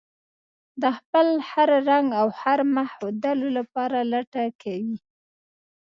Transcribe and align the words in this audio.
د 0.81 0.83
خپل 0.97 1.27
هر 1.49 1.69
رنګ 1.89 2.07
او 2.21 2.27
هر 2.41 2.59
مخ 2.75 2.89
ښودلو 2.97 3.47
لپاره 3.57 3.97
لټه 4.11 4.43
کوي. 4.61 4.97